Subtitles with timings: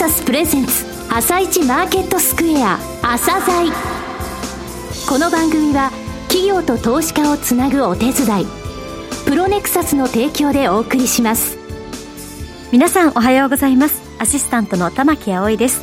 [0.00, 3.70] サスプレゼンツ朝一マーケットスクエア朝鮮。
[5.06, 5.90] この番組は
[6.28, 8.46] 企業と投資家をつなぐお手伝い
[9.26, 11.58] プロネクサスの提供でお送りします。
[12.72, 14.00] 皆さんおはようございます。
[14.18, 15.82] アシスタントの玉木葵です。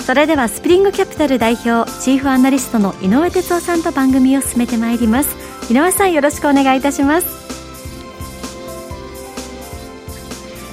[0.00, 5.72] それではスプリングキャピタル代表チーフアナリストの井上哲夫さんと番組を進めてまいります。
[5.72, 7.37] 井上さんよろしくお願いいたします。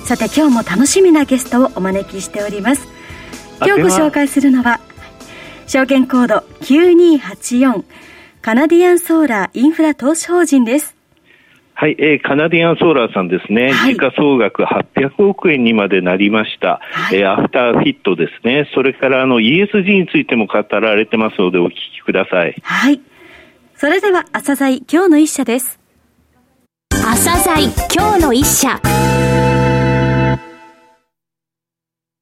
[0.05, 2.88] さて今日も楽しみなゲストをお招きしております
[3.59, 4.80] 今日ご紹介するのは
[5.66, 7.84] 証券コード9284
[8.44, 10.95] カナディアンソーラーインフラ投資法人です
[11.73, 22.55] はい、えー、カナディアンソーラーさんですね、はい、時価総額800億円にまでなりました、はい、えー、アフターフィットですね、それからあの ESG についても語られてますので、お聞きください。
[22.61, 23.02] はい。
[23.75, 25.80] それでは、朝鮮今日の一社です。
[26.91, 28.80] 朝鮮今日の一社。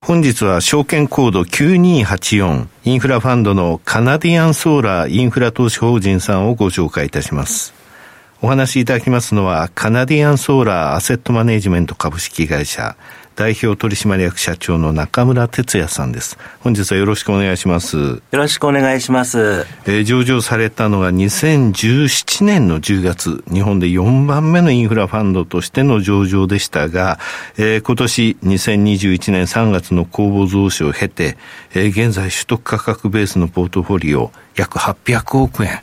[0.05, 7.82] 本日は証券コード9284インフラファンドのカナディアンソーラーインフラ投資法人さんをご紹介いたします。
[8.45, 12.97] お話しいただきますのは、カナディアンソーラーアセットマネジメント株式会社、
[13.37, 16.37] 代表取締役社長の中村哲也さんです。
[16.59, 17.97] 本日はよろしくお願いします。
[17.97, 19.65] よろしくお願いします。
[19.85, 27.19] えー、上場されたのが2017年の10月、日本で4番目のインフラファンドとしての上場でしたが、
[27.57, 31.37] えー、今年2021年3月の公募増資を経て、
[31.73, 35.79] えー、現在取得価格ベースのポートフォリオ約800億円、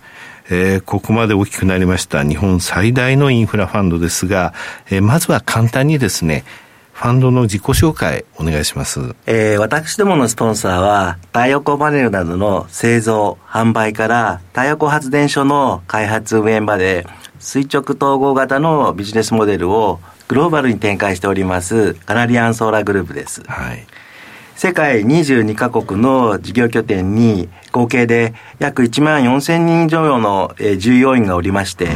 [0.50, 4.52] えー、ここまで大きくなりました日本最大のインフラファンドですが、
[4.90, 6.44] えー、まずは簡単にですね、
[6.92, 9.00] ファンドの自己紹介お願いします。
[9.26, 17.06] えー、私どものスポンサーは、太陽光パネルなどの製造、販売から太陽光発電所の開発運営まで
[17.38, 23.42] 垂直統合型のビジネスモデルをグローバルに展開しておりますカナリアンソーラーグループです。
[23.46, 23.86] はい。
[24.62, 31.86] 世界22カ国の事業拠点に合計で約1万4000人以上の従業員がおりまして、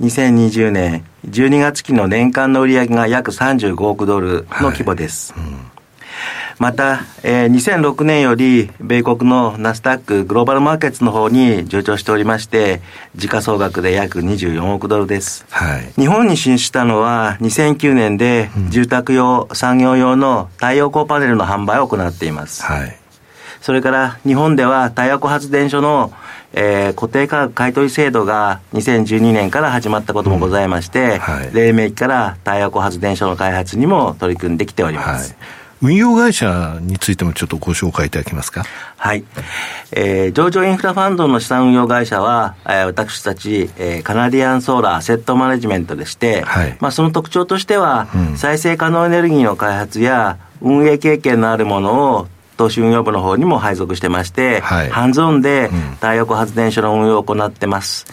[0.00, 5.34] うん、2020年12月期の年間の売上が約35億ドルの規模です。
[5.34, 5.42] はい。
[5.44, 5.73] うん
[6.58, 12.80] また、えー、2006年より米国のナスダックグローバルマーケッツの方に上場しておりまして、
[13.16, 15.44] 時価総額で約24億ドルです。
[15.50, 22.62] はい、日本に進出したのは2009年で住宅用、産業用の太陽光パネルの販売を行っています。
[22.62, 22.96] はい、
[23.60, 26.12] それから日本では太陽光発電所の
[26.56, 35.32] えー、固定価格買取制度が2012年から始まったこともございまして、うんはい、黎明期から太陽光発電所の開発にも取り組んできております。
[35.32, 38.64] はい運用会社についてもちょっとご紹介いただけますか？
[38.96, 39.22] はい。
[39.92, 58.06] えー、上場インフラファンドの資産運用会社は、えー、私たち、えー、カナディアンソーラーアセットマネジメントでして、はい、まあその特徴としては、うん、再生可能エネルギーの開発や運営経験のあるものを投資運用部の方にも配属してまして、はい、ハンズオンで太陽光発電所の運用を行ってます。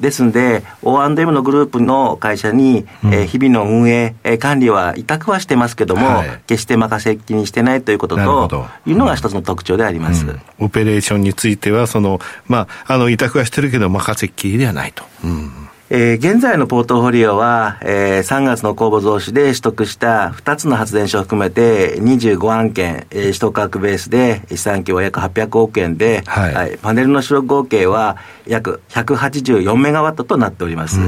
[0.00, 15.04] ですんで、O&M のグループの会社に、うん、えー、日々の運営、えー、管理は委託はしてますけども、はい、決して任せっきにしてないということと、いうのが一つの特徴であります、うん、オペレーションについては、その、まあ、あの、委託はしてるけど、任せっきりではないと。
[15.24, 28.16] うんえー、現在のポートフォリオは、えー、3月の公募増資で取得した2つの発電所を含めて25案件、えー、取得価格ベースで資産規模約800億円で、はい、はい、パネルの出力合計は
[28.48, 30.98] 約184メガワットとなっております。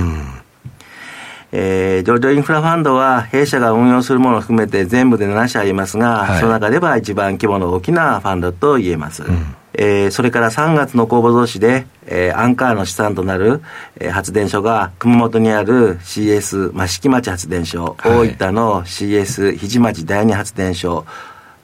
[1.50, 9.24] えー、上場インフラファンドは弊社が運用するものを含めて全部で7社ありますが、はい、その中では一番規模の大きなファンドと言えます。
[9.24, 13.62] うんえー、それから3月の公募増資で、えー、アンカーの資産となる、
[14.00, 21.06] えー、発電所が熊本にある CS 益城町発電所、はい、大分の CS 肘町第二発電所、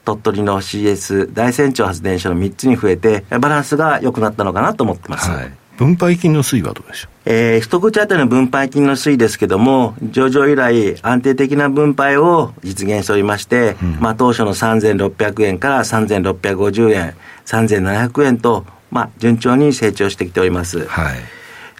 [0.05, 5.29] 鳥取の CS 大山町発電所の3つに増えて、バランスが良くなったのかなと思ってます。
[5.29, 7.11] はい分配金の推移はどうでしょう？
[7.25, 17.15] えー、一口当たりの分配金の推移ですけども、上場以来安定的な分配を実現しておりまして、うん、まあ当初の3600円から3650円、
[17.45, 20.85] 3700円と、まあ、順調に成長してきております。
[20.85, 21.17] はい。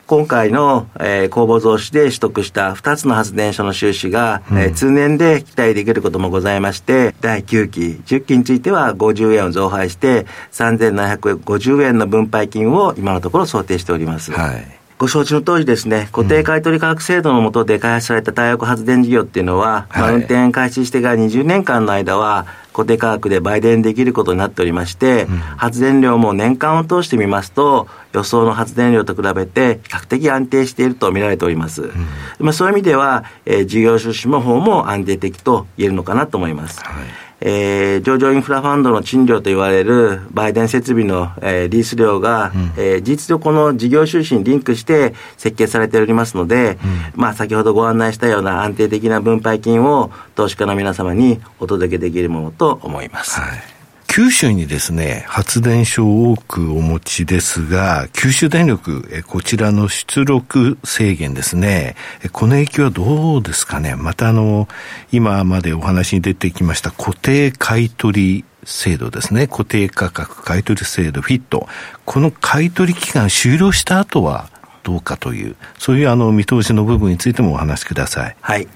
[0.07, 14.31] 今回の、えー、公募増資で取得した2つの発電所の収支が、うん、えー、通年で期待できることもございまして、第9期、10期については50円を増配して、3750円の分配金を今のところ想定しております。
[14.31, 14.84] はい。
[14.97, 31.83] ご承知の通りですね、固定買取価格制度の下で開発された太陽光発電事業っていうのは、はい、まあ、運転開始してから20年間の間は、固定価格で売電できることになっておりまして、うん、発電量も年間を通してみますと、予想の発電量と比べて比較的安定していると見られております。
[31.83, 31.91] うん、
[32.39, 36.81] まあ、そういう意味では、えー、事業収支も方も安定的と言えるのかなと思います。
[36.83, 46.77] はいえー、上場インフラファンドの賃料と言われる売電設備の、えー、リース料が、うん、えー、実とこの事業収支にリンクして設計されておりますので、
[47.13, 53.39] うん、まあ先ほどご案内したような安定的な分配金を投資家の皆様にお届けできるものと思います。
[53.39, 53.74] はい
[54.15, 61.97] 九州にですね、発電所を多くお持ちですが、九州電力、こちらの出力制限ですね、
[62.31, 63.95] この影響はどうですかね？
[63.97, 64.69] またあの、
[65.11, 69.47] 今までお話に出てきました固定買取制度ですね。
[69.47, 71.67] 固定価格買取制度フィット。
[72.05, 74.49] この買取期間終了した後は
[74.85, 78.37] どうかという、そういうあの見通しの部分についてもお話しください。
[78.39, 78.67] はい。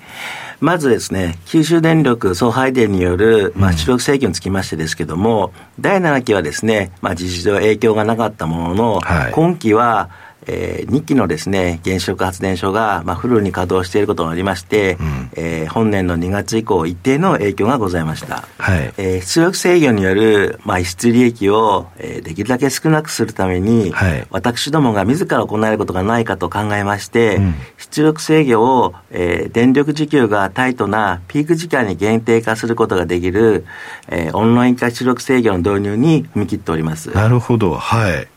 [0.59, 10.09] まずですね、九州電力送配電による、まあ、出力制御につきましてですけども、うん、第7期はですね、まあ、事実上影響がなかったものの、はい、今期は、
[10.45, 18.47] えー、2基のですね、原子力発電所が、まあ、フルに稼働していることがありまして、うん、えー、本年の2月以降、一定の影響がございました。
[18.57, 18.93] はい。
[18.97, 33.65] えー、出力制御による、まあ、逸失利益を、えー、できるだけ少なくするために、はい、私どもが自ら行えることがないかと考えまして、うん、出力制御を、えー、電力需給がタイトなピーク時間に限定化することができる、
[34.09, 37.11] えー、オンライン化出力制御の導入に踏み切っております。
[37.11, 37.75] なるほど。
[37.75, 38.27] はい。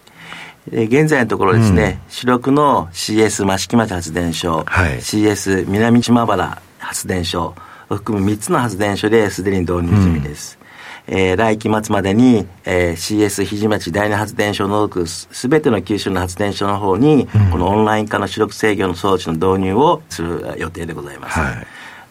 [0.71, 7.55] 現在のところですね、うん、主力の CS 益城町発電所、はい、CS 南島原発電所
[7.89, 10.59] を含む3つの発電所ですでに導入済みです。
[11.09, 21.41] うん、えー、来期末までに、えー、CS 日町第二発電所を除くすべての九州の発電所の方に、うん、このオンライン化の主力制御の装置の導入をする予定でございます。
[21.41, 21.67] はい。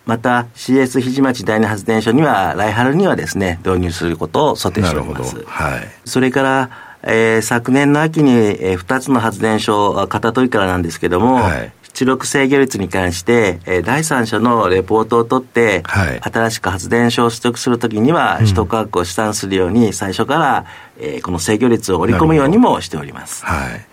[0.06, 5.42] また CS 日町第二発電所には来春にはですね導入することを想定しております。
[5.46, 20.66] はい、それからえー、昨年の秋に、えー、2つの発電所、片取りからなんですけども、はい、出力制御率に関して、えー、第三者のレポートを取って、はい、新しく発電所を取得するときには、取得価格を試算するように、最初から、
[21.00, 23.46] えー、この制御率を織り込むようにもしております。
[23.46, 23.86] はい。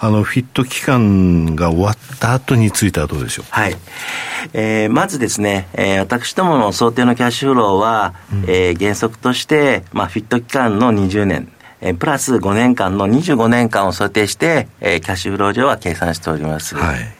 [0.00, 3.46] あの、フィット期間が終わった後についてはどうでしょう？
[3.50, 3.76] はい。
[4.52, 16.76] えー、まずですね、えー、私どもの想定のキャッシュフローは、うん、えー、原則として、まあ、フィット期間の20年、えー、プラス5年間の25年間を想定して、えー、キャッシュフロー上は計算しております。
[16.76, 17.18] はい。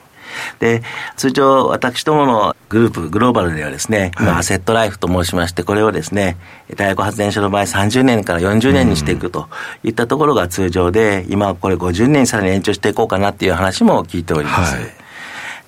[0.59, 0.83] で、
[1.17, 6.37] 通常私どものグループ、グローバルではですね、はい、アセットライフと申しまして、これをですね、
[6.69, 9.49] 太陽光発電所の場合30年から40年にしていくと
[9.83, 14.77] いったところが通常で、今はこれ50年さらに延長していこうかなっていう話も聞いております。
[14.77, 15.08] はい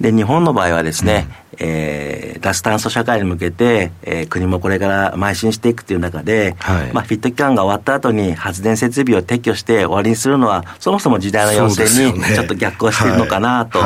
[0.01, 13.81] で、日本の場合はですね、うん、えー、脱炭素社会に向けて、えー、国もこれから邁進していくという中で、はい、まあ、フィット期間が終わった後に発電設備を撤去して終わりにするのは、そもそも時代の要請にちょっと逆行しているのかなと。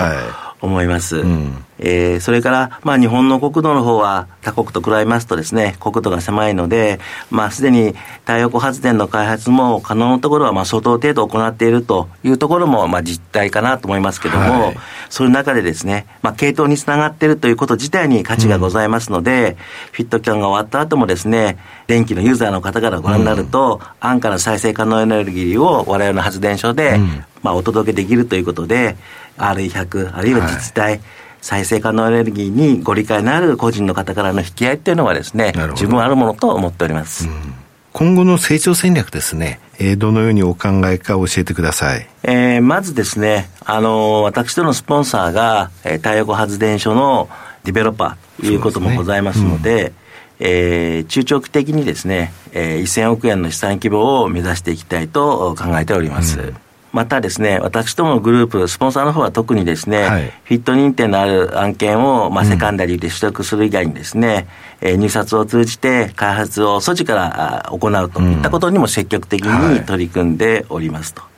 [0.64, 1.18] 思います。
[1.18, 7.00] うん、えー、それから、まあ、日本の国土の方は他国と比べますとですね、国土が狭いので、
[7.30, 14.76] まあ、すでに太陽光発電の開発も可能なところは、まあ、相当程度行っているというところも、まあ、実態かなと思いますけども、はい、
[15.10, 19.56] そういう中でですね、まあ、系統につながっているということ自体に価値がございますので、うん、
[19.92, 28.96] フィット期間が終わった後もですね、電気のユーザーの方からご覧になると、うん、安価な再生可能エネルギーを我々の発電所で、うん、まあ、お届けできるということで、
[29.38, 31.00] RE100、あるいは自治体、はい
[31.44, 37.28] 再生可能エネルギーにご理解のある個人の方からの引き合いっていうのはですね、十分あるものと思っております。
[37.28, 37.54] うん、
[37.92, 42.08] 今後の成長戦略ですね、えー、どのようにお考えか教えてください。
[42.22, 47.28] えー、まずですね、あのー、私どのスポンサーが、えー、太陽光発電所の
[47.64, 49.92] ディベロッパーということもございますので、で、ね
[50.40, 56.40] うん、えー、中長期的にですね、えー、1000億円の資産規模を目指していきたいと考えております。
[56.40, 56.56] うん
[56.94, 64.46] またですね、私どものグループ、スポンサーの方は特にですね、はい、フィット認定のある案件を、まあ、セカンダリーで取得する以外にですね、
[64.80, 71.22] うん、えー、入札を通じて開発を措置から行うといったことにも積極的に取り組んでおりますと。
[71.22, 71.28] は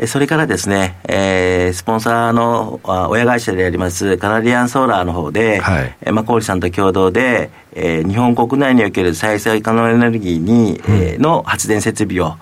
[0.00, 2.80] い、それからですね、えー、スポンサーの
[3.10, 12.34] 親会社でありますカナディアンソーラーの方で、はい、えー、まあ、小売さんと共同で、えー、日本国内における再生可能エネルギーに、うん、えー、の発電設備を、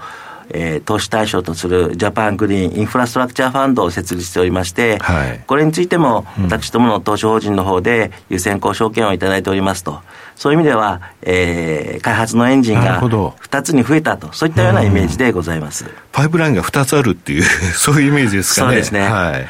[0.53, 10.01] えー、投資対象とするジャパングリーンインフラストラクチャーファンドを設立しておりまして、はい、これについても、私どもの投資法人の方で優先交渉権をいただいておりますと。
[10.41, 15.85] そういう意味では、えー、開発のエンジンが2つに増えたと、そういったようなイメージでございます。
[16.13, 17.43] パイプラインが2つあるっていう
[17.77, 18.69] そういうイメージですかね。
[18.69, 19.01] そうですね。
[19.03, 19.47] はい。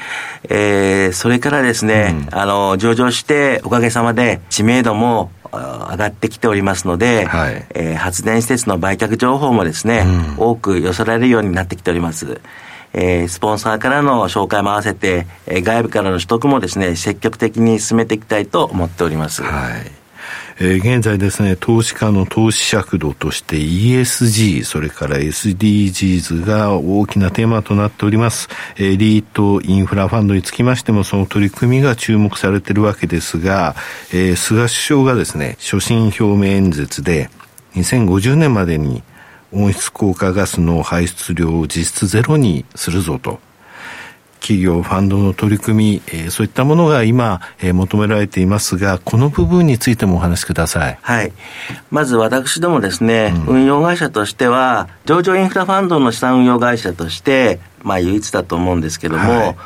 [0.49, 10.04] えー、それからですね、うん、あの、上場して、おかげさまで知名度も上がってきておりますので、はい、えー、発電施設の売却情報もですね、
[10.38, 12.40] うん、多く寄せられるようになってきております。
[12.92, 19.42] えー、スポンサーからの紹介も合わせて、えー、外部からの取得もですね、積極的に進めていきたいと思っております。
[19.42, 20.00] はい
[20.62, 28.50] えー、現在ですね、投資家の投資尺度として ESG、それから SDGs が大きなテーマとなっております。
[28.76, 33.75] え、リートインフラファンドにつきましてもその取り組みが注目されているわけですが、
[34.12, 37.31] えー、菅首相がですね、所信表明演説で
[37.76, 39.02] 2050年までに
[39.52, 43.40] 温室効果ガスの排出量を実質ゼロにするぞと
[44.40, 50.99] 企業、ファンドの取り組み、えー、そういったものが今、えー、求められていますが、この部分についてもお話しください。
[51.00, 51.32] はい。
[51.90, 59.56] まず私どもですね、うん、運用会社としては、上場インフラファンドの資産運用会社として、まあ唯一だと思うんですけども、はい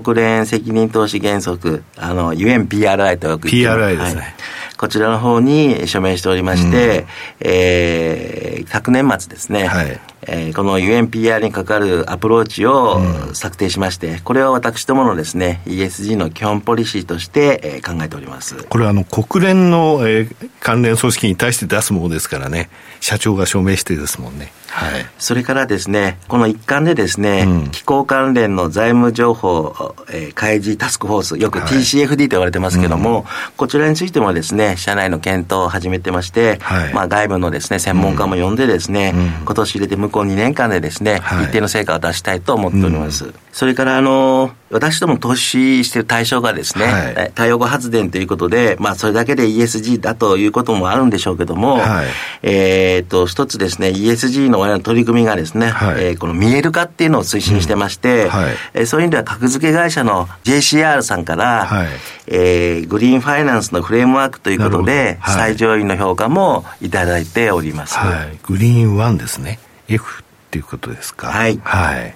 [0.00, 4.34] 国連責任投資原則、あの、UNPRI とよく言って PRI ですね、はい。
[4.78, 7.06] こちらの方に署名しておりまして、うん、
[7.40, 13.00] えー、昨年末ですね、はい、えー、この UNPR にかかるアプローチを
[13.34, 18.62] 策定しまして、これを私どものですね、ESG の基本ポリシーとして、えー、考えております。
[18.64, 24.52] これはあの、国連の、えー、関連組織に対して出すものですからね、社長が署名してですもんね。
[24.72, 25.06] はい。
[25.18, 33.26] それからですね、この一環でですね、うん、気候関連の財務情報、えー、開示タスクフォース、よく TCFD と言われてますけども、はいうん、
[33.58, 43.32] こちらについてもですね、社内の検討を始めてまして、はい、まあ外部のですね、専門家も呼んでですね、うん、今年入れて向こう2年間でですね、はい、一定の成果を出したいと思っております。
[43.52, 52.06] それからあの、私ども投資している対象がですね、はい、太陽光発電ということで、まあそれだけで ESG だということもあるんでしょうけども、はい、
[52.42, 58.28] えっと、一つですね、ESG のの取り組みがですね、はい、えー、この見える化っていうのを推進してまして、うん。
[58.30, 61.88] はい、えー、そういう意味では格付け会社の JCR さんから、はい、
[62.26, 67.96] えー、グリーンファイナンスのフレームワークということで、はい、最上位の評価もいただいております。
[67.96, 69.58] はい、グリーン1ですね。
[69.94, 71.28] F っていうことですか？
[71.28, 71.58] はい。
[71.62, 72.14] はい。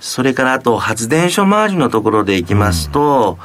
[0.00, 3.38] それからあと発電所周りのところでいきますと、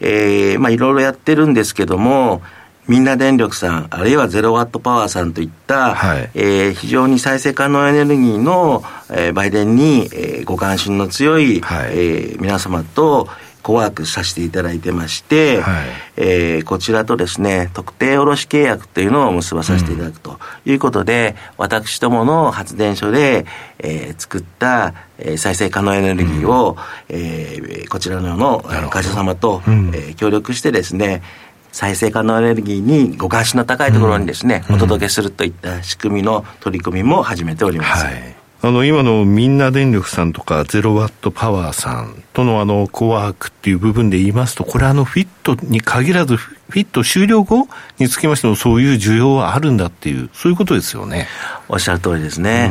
[0.00, 2.42] うん、えー、まあいろいろやってるんですけども、
[2.88, 13.28] みんな電力さん、あるいはゼロワットパワーさんといった、はい、えー、非常に再生可能エネルギーの、えー、売電に、えー、ご関心の強い、はい、えー、皆様と、
[13.62, 23.46] コワークさせていただいてまして、はい、えー、こちらとですね、特定卸契約というのを結ばさせていただくということで、うん、私どもの発電所で、
[23.78, 26.76] えー、作った、えー、再生可能エネルギーを、うん、
[27.08, 31.22] えー、こちらのような会社様と、うん、えー、協力してですね、
[31.70, 38.04] 再生可能エネルギーにご関心の高いところにですね、うん、お届けするといった仕組みの取り組みも始めております。
[38.04, 47.66] はいあの、今のみんな電力さんとかゼロワットパワーさんとのあの、コワークっていう部分で言いますと、これあの、フィットに限らず、フィット終了後
[47.98, 51.26] につきましてもそういう需要はあるんだっていう、そういうことですよね。
[51.68, 52.70] おっしゃる通りですね。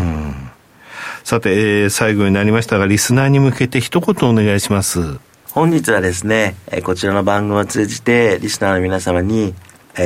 [1.25, 5.19] さて、えー、最後になりましたが、リスナーに向けて一言お願いします。
[5.51, 6.55] 本日はですね、
[6.85, 9.53] こちらの番組を通じて、リスナーの皆様に、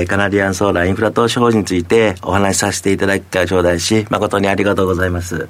[0.08, 5.48] カナディアンソーラーインフラ投資法についてお話しさせていただき会頂戴し、誠にありがとうございます。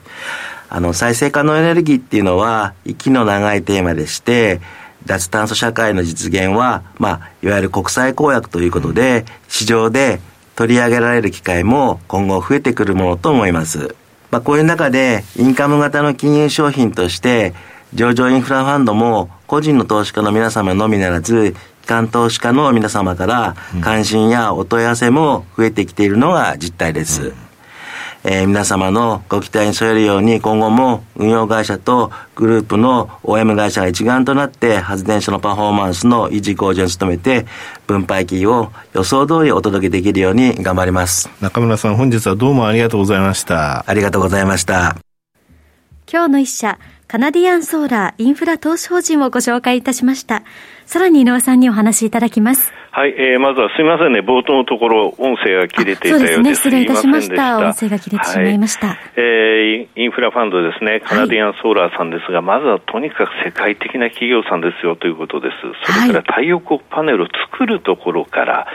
[0.69, 4.59] あの、再生可能エネルギーっていうのは、息の長いテーマでして、
[5.05, 10.19] 脱炭素社会の実現は、まあ、いわゆる国際公約ということで、市場で
[10.55, 13.95] 取り上げられる機会も今後増えてくるものと思います。
[14.31, 17.53] まあ、こういう中で、インカム型の金融商品として、
[17.93, 27.27] 上場インフラファンドも個人の投資家の皆様のみならず、機関投資家の皆様から関心やお問い合わせも増えてきているのが実態です。
[27.27, 27.33] うん、
[28.23, 37.45] えー、皆様のご期待に添えるように今後も運用会社とグループの OM 会社が一丸となって発電所のパフォーマンスの維持向上に努めて
[37.85, 41.29] 分配金を予想通りお届けできるように頑張ります。
[41.39, 43.85] 中村さん本日はどうもありがとうございました。
[43.87, 44.97] ありがとうございました。
[46.11, 50.41] 今日の一社カナディアンソーラーインフラ投資法人をご紹介いたしました。
[50.87, 52.73] さらに井上さんにお話しいただきます。
[52.89, 56.33] はい、えー、まずはすみませんね、冒頭のところ、音声が切れていたようです。
[56.35, 57.59] そうですね、失礼いたしました。
[57.59, 58.87] 音声が切れてしまいました。
[58.87, 65.55] はい、えー、インフラファンドですね、カナディアンソーラーさんですが、はい、まずはとにかく世界的な企業さんですよということです。
[65.93, 68.67] それから太陽光パネルを作るところから、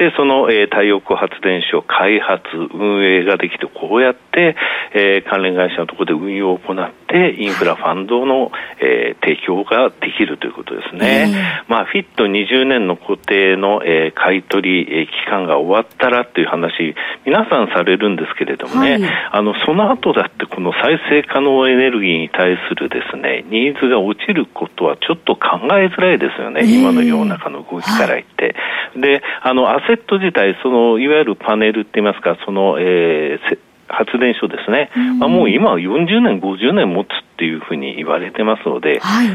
[0.00, 2.40] てその、えー、太陽光発電所開発、
[2.72, 4.56] 運営ができて、こうやって、
[4.94, 11.28] えー、関連会社のところで運用を行って、インフラファンドの、えー、提供ができるということですね。
[11.28, 16.94] えー、まあ、フィット20年の固定の、えー、買い取り、えー、期間が終わったらっていう話、
[17.26, 19.02] 皆さんされるんですけれどもね、はい、
[19.32, 28.54] あの、その後だってこの再生可能エネルギーに対するですね、ニーズが落ちることはちょっと考えづらいですよね、えー、今の世の中の動きから言って。
[28.94, 39.28] はい、で、あの、焦セット自体、そのいわゆるパネルって言いますか、その、えー、発電所ですね、うん、まあ、もう今は40年、50年持つっていうふうに言われてますので、はい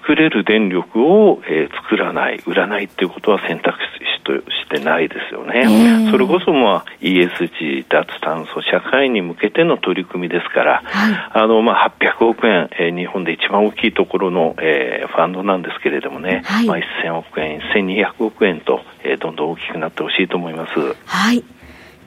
[0.00, 5.62] 作れる電力を、えー、作らない、売らないっていうことは選択肢としてないですよね。
[5.64, 20.72] えー、それこそ、まあ、ESG、脱炭素、社会に向けての取り組みですから、はい、あの、まあ、800億円、えー、日本で一番大きいところの、えー、ファンドなんですけれどもね、はい、まあ、1000億円、1200億円と、えー、どんどん大きくなってほしいと思います。
[21.06, 21.44] はい。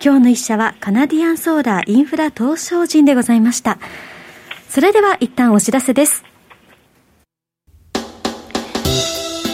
[0.03, 3.77] 今日の一社はカナディアンソーラーインフラ投資法人でございました。
[4.67, 6.32] それでは一旦お知らせです。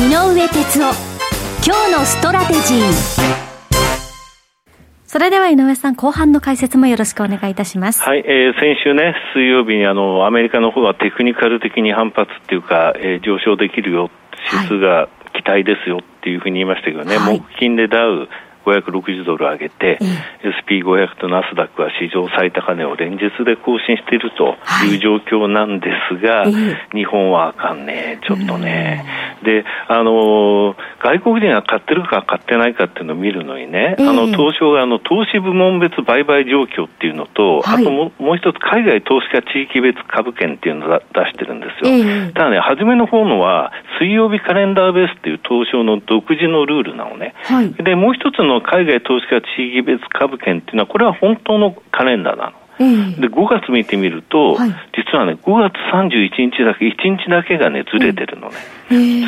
[0.00, 0.94] 井上哲夫。
[1.62, 2.80] 今日のストラテジー。
[5.04, 8.02] それでは井上さん、後半の解説もよろしくお願いいたします。
[8.02, 14.10] はい、えー、先週ね、水曜日にあの、アメリカの方はテクニカル的に反発っていうか、えー、上昇できるよ、
[14.54, 18.26] 指数が期待ですよっていうふうに言いましたけどね、はい、木金でダウ、
[18.64, 19.98] 560ドル上げて、
[20.42, 26.52] SP500 とナスダックは史上最高値を連日で更新しているという状況なんですが、はい、
[26.96, 29.04] 日本はあかんね、ちょっとね。
[29.42, 42.32] で、あの、外国人が買ってるか買ってないかっていうのを見るのにね、あの、東証があの、投資部門別売買状況っていうのと、はい、あとももう一つ海外投資家地域別株券っていうのを出してるんですよ。
[42.34, 47.34] ただね、初めの方のは、水曜日カレンダーベースっていう東証の独自のルールなのね。
[47.44, 52.60] はい、で、もう一つの海外投資家地域別株券っていうのは、これは本当のカレンダーなの。
[53.20, 58.56] で5月見てみると、はい、実はね、5月31日だけ、1日だけがね、ずれてるのね。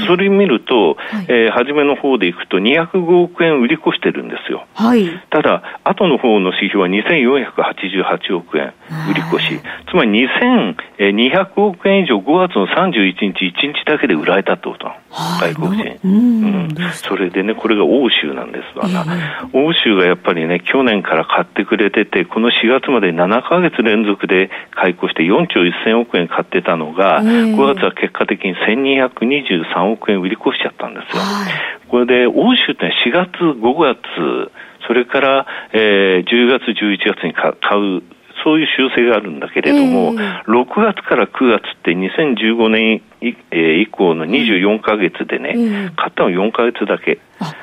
[0.07, 4.67] それ見ると、はい、えー、初めの方でいくと205億円売り越してるんですよ。
[4.75, 8.75] はい、ただ、後の方の指標は2488億円
[9.11, 9.61] 売り越し。
[9.89, 10.27] つまり
[10.99, 14.91] 2200億円以上5月の31日、1日だけで売られたってこと。
[15.13, 18.79] 外国人、うん、それでね、これが欧州なんです。
[18.79, 19.05] わな、
[19.53, 28.55] 欧州がやっぱりね、去年から買ってくれてて、この4月まで7か月連続で買い越して4兆1000億円買ってたのが、5月は結果的に
[29.61, 31.23] 1223億円売り越しちゃったんですよ。
[31.89, 34.51] これで欧州って4月、5月、
[34.87, 38.03] それから、えー、10月、11月に買う
[38.45, 47.19] そういう習性があるんだけれども、えー、6月から9月って2015年以降の24か月でね、えー、買ったの4か月だけ、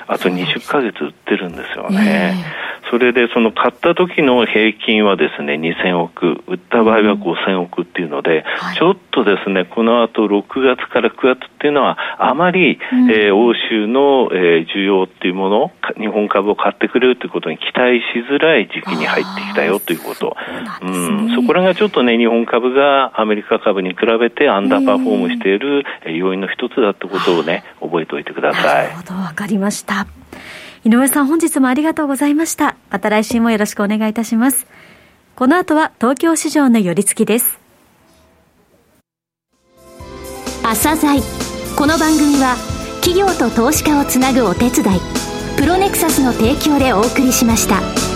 [0.08, 2.36] あと20か月売ってるんですよね。
[2.36, 6.44] えーそれでその買った時の平均はですね2000億。
[6.48, 20.36] 売った場合は5000億っていうので、はい、ちょっとですねこの後6月から9月っていうのはあまり、うん、えー、欧州の、えー、需要っていうもの日本株を買ってくれるということに期待しづらい時期に入ってきたよということ。
[20.82, 28.88] そうん、そこらがちょっとね日本株がアメリカ株に比べてアンダーパフォームしている要因の一つだってことをね覚えておいてください。
[28.88, 30.08] なるほどわかりました
[30.84, 32.76] 井上さん本日もありがとうございました。
[32.90, 34.66] また来週もよろしくお願いいたします。
[35.36, 37.60] この後は東京市場の寄り付きです。
[40.64, 41.22] 朝鮮
[41.78, 42.56] この番組は
[43.02, 45.00] 企業と投資家をつなぐお手伝い
[45.58, 48.09] プロネクサスの提供でお送りしました。